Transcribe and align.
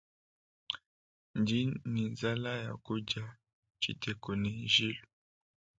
Ndi 1.39 1.59
ni 1.91 2.03
nzala 2.11 2.51
yakudia 2.65 3.23
tshiteku 3.79 4.31
ne 4.41 4.51
njilu. 4.63 5.03